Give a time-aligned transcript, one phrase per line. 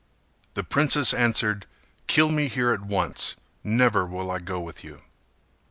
[0.55, 1.67] The princess answered
[2.07, 5.03] "Kill me here at once, never will I go with you."